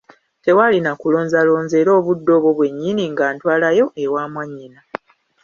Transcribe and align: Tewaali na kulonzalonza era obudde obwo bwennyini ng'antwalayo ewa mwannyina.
Tewaali 0.43 0.79
na 0.81 0.91
kulonzalonza 1.01 1.75
era 1.81 1.91
obudde 1.99 2.31
obwo 2.37 2.49
bwennyini 2.57 3.03
ng'antwalayo 3.11 3.85
ewa 4.03 4.23
mwannyina. 4.31 4.81